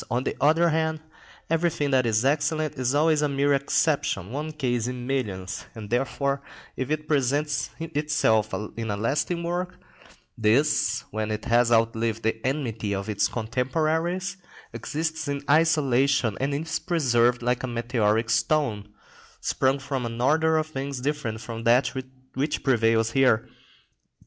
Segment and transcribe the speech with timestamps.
[0.09, 0.99] On the other hand,
[1.47, 6.41] everything that is excellent is always a mere exception, one case in millions, and therefore,
[6.75, 9.77] if it presents itself in a lasting work,
[10.35, 14.37] this, when it has outlived the enmity of its contemporaries,
[14.73, 18.89] exists in isolation, is preserved like a meteoric stone,
[19.39, 21.91] sprung from an order of things different from that
[22.33, 23.47] which prevails here.